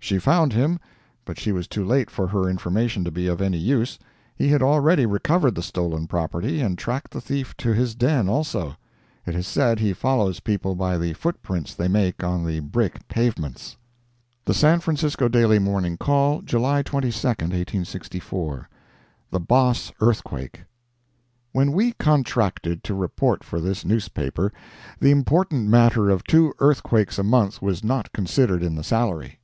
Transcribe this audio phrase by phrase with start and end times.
[0.00, 0.78] She found him,
[1.24, 5.06] but she was too late for her information to be of any use—he had already
[5.06, 8.76] recovered the stolen property and tracked the thief to his den also.
[9.24, 13.08] It is said he follows people by the foot prints they make on the brick
[13.08, 13.78] pavements.
[14.44, 18.68] The San Francisco Daily Morning Call, July 22, 1864
[19.30, 20.64] THE BOSS EARTHQUAKE
[21.52, 24.52] When we contracted to report for this newspaper,
[25.00, 29.38] the important matter of two earthquakes a month was not considered in the salary.